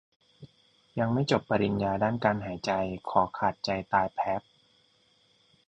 [0.99, 2.71] ยังไม่จบปริญญาด้านการหายใจ
[3.09, 4.41] ขอขาดใจตายแพพ